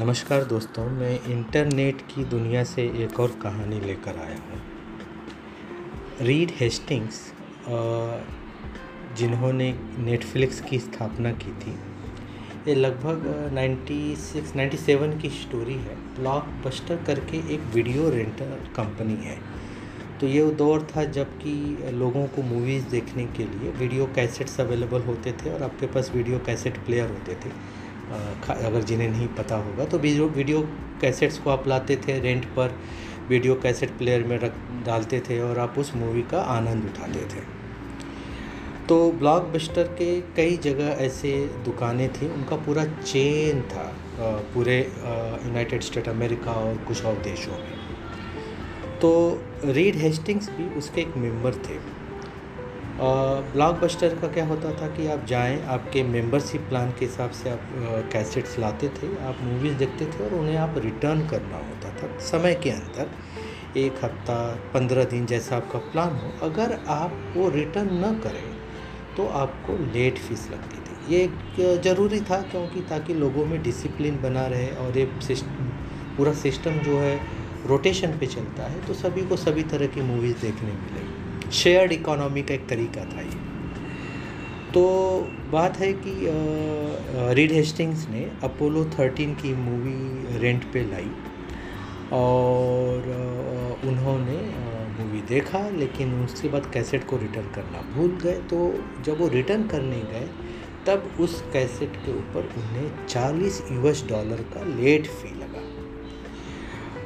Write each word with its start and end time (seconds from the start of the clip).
नमस्कार 0.00 0.44
दोस्तों, 0.44 0.84
मैं 0.90 1.12
इंटरनेट 1.30 2.00
की 2.10 2.22
दुनिया 2.24 2.62
से 2.64 2.82
एक 3.04 3.18
और 3.20 3.30
कहानी 3.42 3.80
लेकर 3.80 4.18
आया 4.18 4.36
हूँ। 4.42 4.60
रीड 6.26 6.50
हेस्टिंग्स 6.60 7.18
जिन्होंने 9.18 9.68
नेटफ्लिक्स 9.98 10.60
की 10.60 10.78
स्थापना 10.78 11.32
की 11.32 11.52
थी, 11.54 11.74
ये 12.68 12.74
लगभग 12.74 13.26
96 13.54 14.52
97 14.52 15.20
की 15.22 15.30
स्टोरी 15.32 15.74
है। 15.74 15.96
ब्लॉकबस्टर 16.18 17.02
करके 17.06 17.38
एक 17.54 17.66
वीडियो 17.74 18.08
रेंटर 18.10 18.58
कंपनी 18.76 19.18
है। 19.24 19.38
तो 20.20 20.26
ये 20.26 20.50
दौर 20.54 20.86
था 20.96 21.04
जबकि 21.10 21.52
लोगों 21.94 22.26
को 22.28 22.42
मूवीज़ 22.44 22.88
देखने 22.90 23.26
के 23.26 23.44
लिए 23.44 23.72
वीडियो 23.74 24.06
कैसेट्स 24.14 24.60
अवेलेबल 24.60 25.02
होते 25.02 25.32
थे 25.34 25.50
और 25.50 25.62
आपके 25.62 25.86
पास 25.88 26.10
वीडियो 26.14 26.38
कैसेट 26.46 26.84
प्लेयर 26.86 27.10
होते 27.10 27.34
थे। 27.44 27.52
अगर 28.10 28.82
जिन्हें 28.82 29.08
नहीं 29.08 29.26
पता 29.36 29.56
होगा 29.56 29.84
तो 29.84 29.98
वीडियो 29.98 30.26
वीडियो 30.28 30.60
कैसेट्स 31.00 31.38
को 31.38 31.50
आप 31.50 31.68
लाते 31.68 31.96
थे 31.98 32.18
रेंट 32.20 32.44
पर, 32.56 32.74
वीडियो 33.28 33.54
कैसेट 33.54 33.90
प्लेयर 33.98 34.24
में 34.24 34.36
रख, 34.38 34.52
डालते 34.86 35.20
थे 35.20 35.40
और 35.40 35.58
आप 35.58 35.78
उस 35.78 35.94
मूवी 35.96 36.22
का 36.22 36.40
आनंद 36.50 36.84
उठाते 36.84 37.20
थे। 37.26 37.42
तो 38.88 39.10
ब्लॉकबस्टर 39.12 39.88
के 39.98 40.20
कई 40.36 40.56
जगह 40.56 40.96
ऐसे 41.00 41.32
दुकानें 41.64 42.08
थी, 42.12 42.28
उनका 42.28 42.56
पूरा 42.56 42.84
चेन 42.84 43.60
था 43.62 43.92
पूरे 44.54 44.78
यूनाइटेड 44.78 45.82
स्टेट 45.82 46.08
अमेरिका 46.08 46.52
और 46.52 46.76
कुछ 46.88 47.04
और 47.04 47.14
देशों 47.24 47.52
में। 47.52 47.78
तो 49.00 49.10
रीड 49.66 49.96
हेस्टिंग्स 49.96 50.50
भी 50.50 50.68
उसके 50.78 51.00
एक 51.00 51.16
मेंबर 51.16 51.54
थे। 51.66 51.78
ब्लॉकबस्टर 53.00 54.14
का 54.20 54.28
क्या 54.28 54.44
होता 54.46 54.70
था 54.80 54.86
कि 54.96 55.06
आप 55.08 55.24
जाएँ, 55.26 55.60
आपके 55.66 56.02
मेंबरशिप 56.04 56.60
प्लान 56.68 56.90
के 56.98 57.04
हिसाब 57.04 57.30
से 57.32 57.50
आप 57.50 58.08
कैसेट्स 58.12 58.58
लाते 58.58 58.88
थे, 58.96 59.06
आप 59.18 59.36
मूवीज़ 59.42 59.74
देखते 59.74 60.06
थे 60.06 60.24
और 60.24 60.34
उन्हें 60.38 60.56
आप 60.58 60.74
रिटर्न 60.78 61.26
करना 61.28 61.56
होता 61.58 61.90
था 61.92 62.18
समय 62.22 62.54
के 62.62 62.70
अंदर। 62.70 63.08
एक 63.78 64.04
हफ़्ता, 64.04 64.36
पंद्रह 64.74 65.04
दिन 65.06 65.26
जैसा 65.26 65.56
आपका 65.56 65.78
प्लान 65.92 66.16
हो। 66.16 66.32
अगर 66.46 66.78
आप 66.90 67.12
वो 67.36 67.48
रिटर्न 67.50 67.88
न 68.04 68.12
करें 68.24 68.42
तो 69.16 69.26
आपको 69.42 69.76
लेट 69.94 70.18
फ़ीस 70.18 70.48
लगती 70.50 70.76
थी। 70.78 71.14
ये 71.14 71.22
एक 71.24 71.80
ज़रूरी 71.84 72.20
था 72.22 72.40
क्योंकि 72.42 72.80
ताकि 72.90 73.14
लोगों 73.14 73.44
में 73.46 73.62
डिसिप्लिन 73.62 74.20
बना 74.22 74.46
रहे 74.46 74.68
और 74.76 74.98
ये 74.98 75.08
सिस्टम 75.26 75.70
पूरा 76.16 76.32
सिस्टम 76.42 76.78
जो 76.84 76.98
है 76.98 77.16
रोटेशन 77.68 78.18
पे 78.18 78.26
चलता 78.26 78.66
है 78.66 78.86
तो 78.86 78.94
सभी 78.96 79.26
को 79.28 79.36
सभी 79.38 79.62
तरह 79.72 79.86
की 79.94 80.02
मूवीज़ 80.02 80.40
देखने 80.42 80.72
मिलेगी 80.74 81.19
शेयर्ड 81.52 81.92
इकोनॉमी 81.92 82.42
का 82.42 82.54
एक 82.54 82.66
तरीका 82.68 83.04
था 83.06 83.20
ये। 83.20 83.38
तो 84.74 84.82
बात 85.52 85.78
है 85.78 85.92
कि 85.94 86.14
रीड 87.34 87.52
हेस्टिंग्स 87.52 88.08
ने 88.08 88.22
अपोलो 88.44 88.84
थर्टीन 88.98 89.34
की 89.34 89.54
मूवी 89.54 90.38
रेंट 90.38 90.64
पे 90.72 90.82
लाई 90.90 91.10
और 92.12 93.08
उन्होंने 93.88 94.38
मूवी 94.98 95.20
देखा, 95.28 95.68
लेकिन 95.70 96.14
उसके 96.24 96.48
बाद 96.48 96.70
कैसेट 96.74 97.04
को 97.06 97.16
रिटर्न 97.16 97.48
करना 97.54 97.82
भूल 97.94 98.10
गए। 98.22 98.38
तो 98.50 98.58
जब 99.04 99.20
वो 99.20 99.28
रिटर्न 99.28 99.66
करने 99.68 100.00
गए, 100.12 100.26
तब 100.86 100.98
उस 101.20 101.40
कैसेट 101.52 101.96
के 101.96 102.10
ऊपर 102.12 102.42
उन्हें 102.58 103.06
40 103.06 103.62
यूएस 103.72 104.04
डॉलर 104.08 104.40
का 104.54 104.64
लेट 104.76 105.06
फ़ी 105.08 105.30
लगा। 105.30 105.49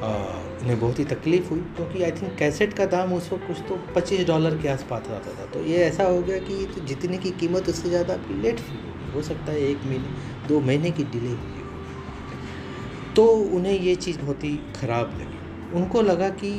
उन्हें 0.05 0.79
बहुत 0.81 0.99
ही 0.99 1.05
तकलीफ़ 1.07 1.49
हुई, 1.51 1.61
क्योंकि 1.77 2.03
आई 2.03 2.11
थिंक 2.13 2.37
कैसेट 2.39 2.73
का 2.75 2.87
दाम 2.87 3.13
उस 3.15 3.33
वक्त 3.33 3.47
कुछ 3.47 3.59
तो 3.69 3.77
पच्चीस 3.95 4.27
डॉलर 4.27 4.57
के 4.63 4.69
आसपास 4.69 5.09
आता 5.11 5.33
था। 5.35 5.47
तो 5.53 5.63
ये 5.65 5.83
ऐसा 5.85 6.05
हो 6.05 6.21
गया 6.23 6.39
कि 6.41 6.65
तो 6.75 6.85
जितने 6.87 7.19
की 7.19 7.31
कीमत 7.41 7.69
उससे 7.69 7.89
ज़्यादा 7.89 8.15
आपकी 8.15 8.41
लेट 8.43 8.61
फ़ी 8.61 8.79
हो 9.15 9.23
सकता 9.23 9.53
है 9.53 9.61
एक 9.63 9.85
महीने, 9.87 10.09
दो 10.49 10.61
महीने 10.61 10.91
की 10.91 11.05
डिले 11.07 11.29
हुई 11.29 11.37
हो। 11.37 13.13
तो 13.17 13.27
उन्हें 13.57 13.79
ये 13.81 13.95
चीज़ 13.97 14.19
बहुत 14.21 14.45
ही 14.45 14.59
ख़राब 14.77 15.19
लगी। 15.21 15.77
उनको 15.77 16.03
लगा 16.03 16.29
कि 16.41 16.51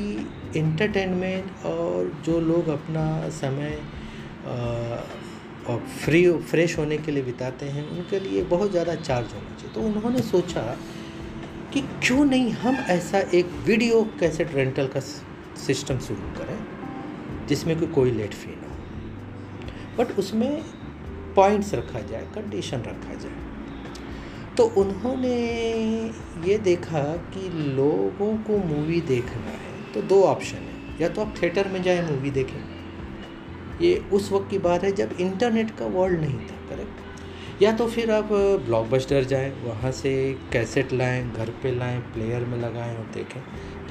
इंटरटेनमेंट 0.56 1.66
और 1.66 2.12
जो 2.26 2.40
लोग 2.42 2.68
अपना 2.70 3.06
समय 3.32 3.78
फ्री 6.04 6.22
फ्रेश 6.42 6.78
होने 6.78 6.98
के 6.98 7.12
लिए 7.12 7.24
बिताते 7.24 7.66
हैं, 7.68 7.88
उनके 7.90 8.20
लिए 8.20 8.44
बहुत 8.46 8.72
ज़्यादा 8.72 8.96
चार्ज 8.98 9.34
होना 9.34 9.56
चाहिए। 9.56 9.74
तो 9.74 9.82
उन्होंने 9.82 10.22
सोचा 10.24 10.62
कि 11.76 11.82
क्यों 11.82 12.26
नहीं 12.26 12.52
हम 12.52 12.76
ऐसा 12.90 13.20
एक 13.34 13.46
वीडियो 13.66 14.02
कैसेट 14.20 14.54
रेंटल 14.56 14.88
का 14.88 15.00
सिस्टम 15.60 15.98
शुरू 16.00 16.30
करें, 16.38 16.60
जिसमें 17.48 17.80
कोई 17.80 17.88
कोई 17.88 18.12
लेट 18.12 18.34
फ़ी 18.34 18.52
ना 18.52 18.68
हो। 18.68 18.78
बट 19.98 20.20
उसमें 20.20 20.64
पॉइंट्स 21.36 21.74
रखा 21.74 22.00
जाए 22.02 22.28
कंडीशन 22.36 22.78
रखा 22.78 23.14
जाए। 23.14 24.54
तो 24.58 24.66
उन्होंने 24.82 25.36
ये 26.46 26.58
देखा 26.58 27.04
कि 27.34 27.50
लोगों 27.76 28.36
को 28.38 28.58
मूवी 28.58 29.02
देखना 29.02 29.52
है 29.58 29.94
तो 29.94 30.02
दो 30.02 30.24
ऑप्शन 30.24 30.58
है। 30.58 31.02
या 31.02 31.10
तो 31.10 31.22
आप 31.22 31.34
थिएटर 31.42 31.68
में 31.68 31.82
जाए 31.84 32.10
मूवी 32.12 32.32
देखें। 32.32 32.60
ये 33.82 33.96
उस 34.14 34.32
वक्त 34.32 34.50
की 34.52 34.58
बात 34.58 34.84
है 34.84 34.92
जब 34.92 35.16
इंटरनेट 35.20 35.78
का 35.78 35.86
वर्ल्ड 35.86 36.20
नहीं 36.22 36.40
था 36.40 36.58
करेक्ट 36.70 37.05
या 37.62 37.72
तो 37.72 37.86
फिर 37.88 38.12
आप 38.12 38.30
ब्लॉकबस्टर 38.66 39.24
जाएँ, 39.24 39.52
वहाँ 39.64 39.92
से 39.92 40.12
कैसेट 40.54 40.94
लाएँ, 40.94 41.24
घर 41.32 41.50
पे 41.64 41.72
लाएँ 41.72 42.00
प्लेयर 42.14 42.46
में 42.46 42.58
लगाएँ 42.60 42.96
और 42.98 43.06
देखें, 43.14 43.42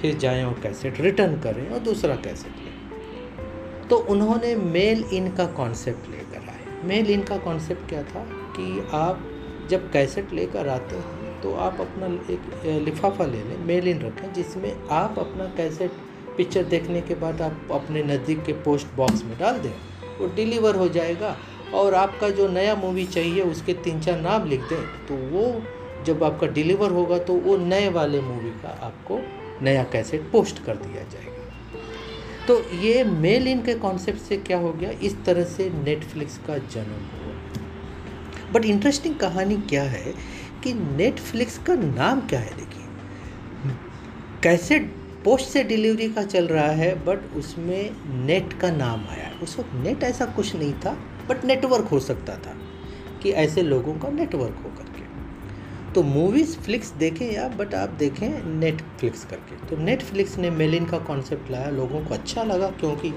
फिर 0.00 0.16
जाएँ 0.18 0.44
और 0.44 0.58
कैसेट 0.62 1.00
रिटर्न 1.00 1.38
करें 1.40 1.68
और 1.68 1.78
दूसरा 1.80 2.16
कैसेट 2.16 2.56
लें। 2.56 3.88
तो 3.88 3.96
उन्होंने 3.96 4.54
मेल 4.56 5.04
इन 5.12 5.30
का 5.32 5.46
कॉन्सेप्ट 5.54 6.10
लेकर 6.10 6.48
आए। 6.50 6.86
मेल 6.88 7.10
इन 7.10 7.22
का 7.22 7.36
कॉन्सेप्ट 7.38 7.88
क्या 7.88 8.02
था 8.04 8.24
कि 8.56 8.86
आप 8.94 9.24
जब 9.70 9.90
कैसेट 9.92 10.32
लेकर 10.32 10.68
आते 10.68 10.96
हैं 10.96 11.40
तो 11.42 11.54
आप 11.54 11.80
अपना 11.80 12.06
एक 12.32 12.84
लिफाफा 12.84 13.24
ले 13.24 13.42
लें 13.44 13.58
मेल 13.66 13.88
इन 13.88 13.98
रखें, 14.00 14.32
जिसमें 14.32 14.72
आप 14.92 15.18
अपना 15.18 15.44
कैसेट 15.56 15.90
पिक्चर 16.36 16.64
देखने 16.66 17.00
के 17.00 17.14
बाद 17.14 17.42
आप 17.42 17.68
अपने 17.72 18.02
नज़दीक 18.04 18.44
के 18.44 18.52
पोस्ट 18.62 18.94
बॉक्स 18.96 19.24
में 19.24 19.36
डाल 19.38 19.58
दें, 19.58 19.72
वो 20.18 20.26
डिलीवर 20.36 20.76
हो 20.76 20.88
जाएगा। 20.90 21.36
और 21.74 21.94
आपका 21.94 22.28
जो 22.30 22.48
नया 22.48 22.74
मूवी 22.76 23.04
चाहिए, 23.06 23.42
उसके 23.42 23.72
तीन 23.74 24.00
चार 24.00 24.20
नाम 24.20 24.48
लिख 24.48 24.60
दें 24.62 25.06
तो 25.06 25.14
वो 25.30 25.62
जब 26.06 26.24
आपका 26.24 26.46
डिलीवर 26.48 26.90
होगा 26.90 27.18
तो 27.20 27.34
वो 27.34 27.56
नए 27.58 27.88
वाले 27.90 28.20
मूवी 28.20 28.50
का 28.62 28.78
आपको 28.82 29.20
नया 29.62 29.82
कैसेट 29.92 30.30
पोस्ट 30.32 30.64
कर 30.64 30.76
दिया 30.76 31.02
जाएगा। 31.04 31.32
तो 32.46 32.58
ये 32.78 33.04
मेल 33.04 33.48
इन 33.48 33.62
के 33.62 33.74
कॉन्सेप्ट 33.76 34.20
से 34.20 34.36
क्या 34.38 34.58
हो 34.58 34.72
गया? 34.72 34.90
इस 35.02 35.16
तरह 35.24 35.44
से 35.46 35.68
नेटफ्लिक्स 35.74 36.38
का 36.46 36.58
जन्म 36.58 36.98
हुआ। 37.12 38.52
बट 38.52 38.64
इंटरेस्टिंग 38.64 39.14
कहानी 39.16 39.56
क्या 39.68 39.82
है 39.84 40.12
कि 40.64 40.72
नेटफ्लिक्स 40.74 41.58
का 41.58 41.74
नाम 41.74 42.20
क्या 42.20 42.40
है? 42.40 42.50
देखिए 42.56 43.72
कैसेट 44.42 44.92
पोस्ट 45.24 45.46
से 45.46 45.62
डिलीवरी 45.64 46.08
का 46.08 46.22
चल 46.24 46.46
रहा 46.46 46.70
है 46.72 46.94
बट 47.04 47.34
उसमें 47.36 47.90
नेट 48.26 48.52
का 48.60 48.70
नाम 48.72 49.06
आया। 49.10 49.30
उस 49.42 49.58
वक्त 49.58 49.74
नेट 49.74 50.02
ऐसा 50.02 50.26
कुछ 50.26 50.54
नहीं 50.56 50.72
था। 50.74 50.96
बट 51.28 51.44
नेटवर्क 51.44 51.84
हो 51.84 52.00
सकता 52.00 52.36
था 52.36 52.56
कि 53.22 53.30
ऐसे 53.30 53.62
लोगों 53.62 53.94
का 53.94 54.08
नेटवर्क 54.08 54.62
हो 54.64 54.70
करके। 54.70 55.02
तो 55.92 56.02
मूवीज़ 56.02 56.56
फ्लिक्स 56.58 56.90
देखें 56.90 57.32
या, 57.32 57.48
बट 57.48 57.74
आप 57.74 57.88
देखें 57.88 58.44
नेटफ्लिक्स 58.60 59.24
करके। 59.24 59.56
तो 59.66 59.76
नेटफ्लिक्स 59.76 60.36
ने 60.38 60.50
मेलिन 60.50 60.86
का 60.86 60.98
कॉन्सेप्ट 60.98 61.50
लाया, 61.50 61.70
लोगों 61.70 62.04
को 62.04 62.14
अच्छा 62.14 62.42
लगा 62.42 62.70
क्योंकि 62.70 63.12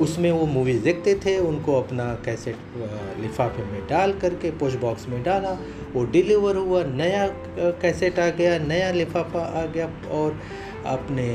उसमें 0.00 0.30
वो 0.32 0.46
मूवीज़ 0.46 0.82
देखते 0.82 1.14
थे, 1.14 1.38
उनको 1.38 1.80
अपना 1.80 2.04
कैसेट 2.24 2.56
लिफाफे 3.20 3.62
में 3.62 3.86
डाल 3.86 4.12
करके 4.12 4.50
पोस्ट 4.50 4.78
बॉक्स 4.78 5.08
में 5.08 5.22
डाला, 5.22 5.56
वो 5.94 6.04
डिलीवर 6.04 6.56
हुआ, 6.56 6.84
नया 6.84 7.26
कैसेट 7.58 8.18
आ 8.18 8.28
गया, 8.28 8.58
नया 8.58 8.90
लिफाफा 8.92 9.40
आ 9.62 9.66
गया, 9.66 9.90
और 10.10 10.40
आपने 10.86 11.28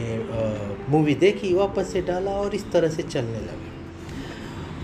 मूवी 0.92 1.16
देखी, 1.16 1.54
वापस 1.54 1.94
से 1.94 2.02
डाला, 2.02 2.32
और 2.32 2.56
इस 2.56 2.72
तरह 2.72 2.90
से 2.90 3.04
चलने 3.04 3.40
लगा। 3.40 3.73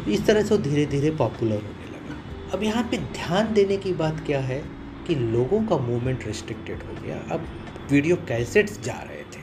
इस 0.09 0.25
तरह 0.25 0.44
से 0.44 0.56
वो 0.56 0.62
धीरे 0.62 0.86
धीरे 0.86 1.12
पॉपुलर 1.18 1.56
होने 1.56 1.88
लगा। 1.88 2.16
अब 2.53 2.64
यहाँ 2.64 2.84
पे 2.92 2.97
ध्यान 2.97 3.53
देने 3.53 3.78
की 3.78 3.94
बात 3.94 4.23
क्या 4.26 4.40
है 4.41 4.61
कि 5.08 5.16
लोगों 5.16 5.61
का 5.64 5.78
मूवमेंट 5.78 6.26
रिस्ट्रिक्टेड 6.28 6.84
हो 6.84 7.02
गया। 7.03 7.17
अब 7.32 7.47
वीडियो 7.91 8.16
कैसेट्स 8.28 8.82
जा 8.82 8.94
रहे 8.94 9.23
थे 9.26 9.41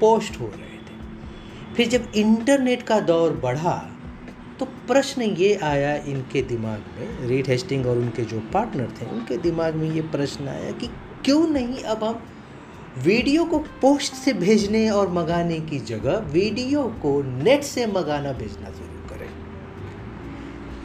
पोस्ट 0.00 0.40
हो 0.40 0.46
रहे 0.46 0.78
थे। 0.78 1.74
फिर 1.76 1.88
जब 1.88 2.12
इंटरनेट 2.16 2.82
का 2.82 3.00
दौर 3.02 3.32
बढ़ा 3.42 3.76
तो 4.58 4.66
प्रश्न 4.88 5.22
ये 5.22 5.54
आया 5.64 5.94
इनके 6.06 6.42
दिमाग 6.42 6.84
में 6.96 7.28
रीड 7.28 7.46
हेस्टिंग 7.48 7.86
और 7.86 7.98
उनके 7.98 8.24
जो 8.24 8.40
पार्टनर 8.52 8.88
थे, 9.00 9.06
उनके 9.06 9.36
दिमाग 9.38 9.74
में 9.74 9.90
ये 9.90 10.02
प्रश्न 10.10 10.48
आया 10.48 10.70
कि 10.72 10.86
क्यों 11.24 11.46
नहीं 11.48 11.82
अब 11.84 12.04
हम 12.04 12.22
वीडियो 12.98 13.44
को 13.44 13.58
पोस्ट 13.80 14.14
से 14.14 14.32
भेजने 14.34 14.88
और 14.90 15.08
मंगाने 15.12 15.58
की 15.60 15.78
जगह 15.86 16.18
वीडियो 16.32 16.82
को 17.02 17.20
नेट 17.24 17.62
से 17.62 17.86
मंगाना 17.86 18.32
भेजना 18.32 18.70
शुरू 18.70 18.99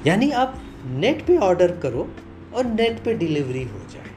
यानी 0.07 0.30
आप 0.34 0.62
नेट 0.86 1.25
पे 1.28 1.38
ऑर्डर 1.40 1.72
करो 1.78 2.07
और 2.56 2.66
नेट 2.66 3.04
पे 3.04 3.13
डिलीवरी 3.16 3.63
हो 3.63 3.80
जाए। 3.94 4.10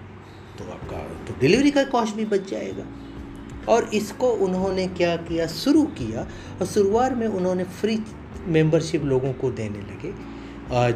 तो 0.59 0.71
आपका 0.73 0.99
तो 1.27 1.35
डिलीवरी 1.41 1.71
का 1.71 1.85
कॉस्ट 1.87 2.17
भी 2.17 2.25
बच 2.27 2.51
जाएगा। 2.51 2.85
और 3.69 3.91
इसको 3.95 4.31
उन्होंने 4.45 4.87
क्या 4.89 5.17
किया? 5.19 5.47
शुरू 5.47 5.83
किया 5.99 6.27
और 6.61 6.67
शुरुआत 6.67 7.13
में 7.13 7.27
उन्होंने 7.29 7.65
फ्री 7.81 7.99
मेंबरशिप 8.47 9.05
लोगों 9.05 9.33
को 9.33 9.51
देने 9.53 9.81
लगे 9.81 10.13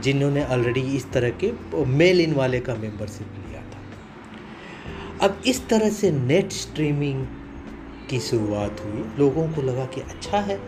जिन्होंने 0.03 0.45
ऑलरेडी 0.47 0.81
इस 0.97 1.11
तरह 1.13 1.31
के 1.43 1.53
मेल 1.87 2.21
इन 2.21 2.35
वाले 2.35 2.61
का 2.61 2.75
मेंबरशिप 2.75 3.29
लिया 3.39 3.63
था। 3.63 5.27
अब 5.27 5.43
इस 5.47 5.67
तरह 5.69 5.91
से 5.91 6.11
नेट 6.11 6.53
स्ट्रीमिंग 6.53 7.27
की 8.11 8.21
शुरुआत 8.21 8.81
हुई। 8.85 9.05
लोगों 9.19 9.47
को 9.53 9.63
लगा 9.63 9.85
कि 9.87 10.01
अच्छा 10.03 10.39
है 10.41 10.59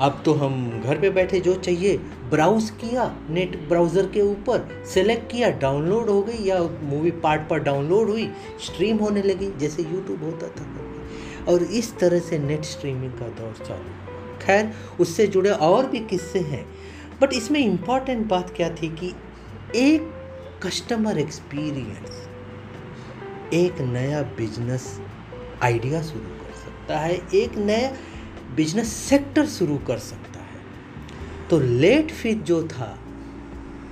अब 0.00 0.22
तो 0.24 0.32
हम 0.34 0.82
घर 0.84 0.98
पे 1.00 1.10
बैठे 1.10 1.40
जो 1.40 1.54
चाहिए 1.54 1.96
ब्राउज 2.30 2.70
किया 2.70 3.04
नेट 3.30 3.56
ब्राउज़र 3.68 4.06
के 4.06 4.20
ऊपर 4.20 4.84
सेलेक्ट 4.84 5.30
किया 5.32 5.50
डाउनलोड 5.58 6.08
हो 6.08 6.22
गई 6.22 6.44
या 6.44 6.58
मूवी 6.82 7.10
पार्ट 7.24 7.48
पर 7.48 7.58
डाउनलोड 7.58 8.08
हुई 8.10 8.28
स्ट्रीम 8.64 8.96
होने 8.96 9.22
लगी, 9.22 9.50
जैसे 9.58 9.82
यूट्यूब 9.82 10.22
होता 10.24 10.48
था। 10.48 11.52
और 11.52 11.62
इस 11.62 11.96
तरह 11.98 12.18
से 12.20 12.38
नेट 12.38 12.64
स्ट्रीमिंग 12.64 13.12
का 13.12 13.28
दौर 13.40 13.64
चालू 13.66 14.38
खैर, 14.42 14.72
उससे 15.00 15.26
जुड़े 15.26 15.50
और 15.50 15.86
भी 15.86 16.00
किस्से 16.00 16.38
हैं। 16.40 16.64
बट 17.20 17.32
इसमें 17.32 17.60
इंपॉर्टेंट 17.60 18.26
बात 18.28 18.52
क्या 18.56 18.68
थी 18.72 18.88
कि 18.96 19.12
एक 19.76 20.10
कस्टमर 20.62 21.18
एक्सपीरियंस 21.18 22.28
एक 23.54 23.80
नया 23.82 24.22
बिज़नेस 24.36 25.00
आइडिया 25.62 26.02
शुरू 26.02 26.20
कर 26.20 26.54
सकता 26.54 26.98
है। 26.98 27.20
एक 27.34 27.56
नया 27.58 27.92
बिज़नेस 28.56 28.92
सेक्टर 28.92 29.46
शुरू 29.48 29.76
कर 29.86 29.98
सकता 30.00 30.40
है। 30.40 31.48
तो 31.50 31.58
लेट 31.60 32.10
फ़ी 32.12 32.34
जो 32.34 32.62
था, 32.68 32.96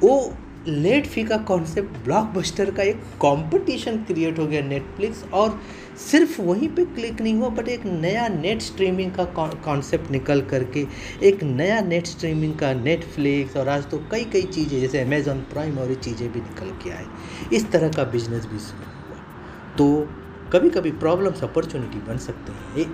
वो 0.03 0.33
लेट 0.67 1.07
फ़ी 1.07 1.23
का 1.25 1.37
कॉन्सेप्ट 1.39 1.97
ब्लॉकबस्टर 2.05 2.71
का 2.71 2.83
एक 2.83 2.97
कंपटीशन 3.23 3.97
क्रिएट 4.05 4.39
हो 4.39 4.47
गया 4.47 4.61
नेटफ्लिक्स 4.63 5.25
और 5.35 5.59
सिर्फ़ 6.01 6.41
वहीं 6.41 6.69
पे 6.69 6.85
क्लिक 6.85 7.21
नहीं 7.21 7.35
हुआ 7.35 7.49
बट 7.49 7.69
एक 7.69 7.87
नया 7.87 8.27
नेट 8.29 8.63
स्ट्रीमिंग 8.63 9.11
का 9.13 9.25
कॉन्सेप्ट 9.65 10.11
निकल 10.11 10.41
करके 10.51 10.87
एक 11.29 11.43
नया 11.43 11.81
नेट 11.81 12.07
स्ट्रीमिंग 12.07 12.55
का 12.59 12.73
नेटफ्लिक्स 12.75 13.57
और 13.57 13.69
आज 13.69 13.91
तो 13.91 13.99
कई 14.11 14.25
कई 14.25 14.43
चीज़ें, 14.45 14.81
जैसे 14.81 15.01
अमेजोन 15.01 15.41
प्राइम 15.53 15.79
और 15.79 15.89
ये 15.89 15.95
चीज़ें 15.97 16.33
भी 16.33 16.41
निकल 16.41 16.71
के 16.85 16.91
आए। 16.91 17.07
इस 17.53 17.71
तरह 17.73 17.89
का 17.89 18.05
बिज़नेस 18.13 18.47
भी 18.47 18.59
शुरू 18.59 18.85
हुआ। 19.01 19.77
तो 19.79 20.09
कभी 20.53 20.71
कभी 20.71 20.91
प्रॉब्लम्स 21.01 21.43
अपॉर्चुनिटी 21.45 22.07
बन 22.09 22.19
सकते 22.19 22.53
हैं। 22.53 22.87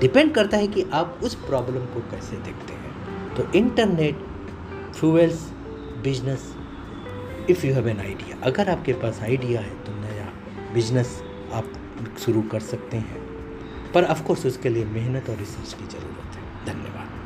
डिपेंड 0.00 0.34
करता 0.34 0.56
है 0.56 0.66
कि 0.66 0.84
आप 0.92 1.20
उस 1.22 1.34
प्रॉब्लम 1.34 1.84
को 1.86 2.00
कैसे 2.10 2.36
देखते 2.36 2.74
हैं। 2.74 3.34
तो 3.34 3.52
internet 3.58 4.24
fuels 4.94 5.48
business 6.02 6.54
if 7.50 7.66
you 7.66 7.74
have 7.74 7.88
an 7.88 8.00
idea 8.00 8.38
अगर 8.42 8.68
आपके 8.68 8.92
पास 8.92 9.20
आइडिया 9.22 9.60
है 9.60 9.74
तो 9.84 9.92
नया 9.92 10.28
बिज़नेस 10.74 11.22
आप 11.52 11.72
शुरू 12.18 12.42
कर 12.42 12.60
सकते 12.60 12.96
हैं। 12.96 13.20
पर 13.94 14.04
ऑफकोर्स 14.04 14.46
उसके 14.46 14.68
लिए 14.68 14.84
मेहनत 14.84 15.30
और 15.30 15.36
रिसर्च 15.36 15.72
की 15.72 15.84
ज़रूरत 15.86 16.36
है। 16.36 16.64
धन्यवाद। 16.66 17.19